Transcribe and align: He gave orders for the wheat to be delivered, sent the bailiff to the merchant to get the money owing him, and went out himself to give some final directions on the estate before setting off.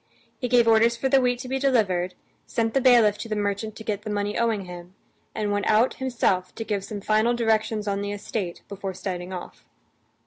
He 0.39 0.47
gave 0.47 0.67
orders 0.67 0.97
for 0.97 1.09
the 1.09 1.21
wheat 1.21 1.37
to 1.41 1.47
be 1.47 1.59
delivered, 1.59 2.15
sent 2.47 2.73
the 2.73 2.81
bailiff 2.81 3.19
to 3.19 3.29
the 3.29 3.35
merchant 3.35 3.75
to 3.75 3.83
get 3.83 4.01
the 4.01 4.09
money 4.09 4.35
owing 4.35 4.65
him, 4.65 4.95
and 5.35 5.51
went 5.51 5.67
out 5.69 5.93
himself 6.01 6.55
to 6.55 6.63
give 6.63 6.83
some 6.83 7.01
final 7.01 7.35
directions 7.35 7.87
on 7.87 8.01
the 8.01 8.11
estate 8.11 8.63
before 8.67 8.95
setting 8.95 9.31
off. 9.31 9.63